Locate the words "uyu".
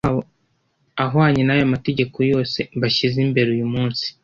3.55-3.67